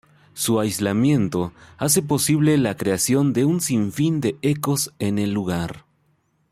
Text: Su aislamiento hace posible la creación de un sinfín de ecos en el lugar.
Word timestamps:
Su 0.33 0.59
aislamiento 0.59 1.53
hace 1.77 2.01
posible 2.01 2.57
la 2.57 2.75
creación 2.75 3.33
de 3.33 3.45
un 3.45 3.61
sinfín 3.61 4.19
de 4.19 4.35
ecos 4.41 4.95
en 4.97 5.19
el 5.19 5.31
lugar. 5.31 5.85